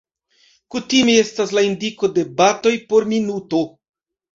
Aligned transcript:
Kutime 0.75 1.19
estas 1.25 1.55
la 1.59 1.65
indiko 1.69 2.13
de 2.19 2.27
batoj 2.43 2.77
por 2.91 3.11
minuto. 3.17 3.67